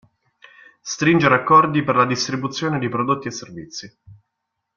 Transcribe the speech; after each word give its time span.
Stringere 0.81 1.35
accordi 1.35 1.83
per 1.83 1.95
la 1.95 2.07
distribuzione 2.07 2.79
di 2.79 2.89
prodotti 2.89 3.27
e 3.27 3.31
servizi. 3.31 3.97